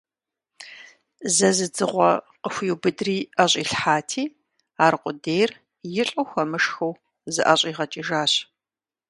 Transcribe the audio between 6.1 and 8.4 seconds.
хуэмышхыу, зыӀэщӀигъэкӀыжащ!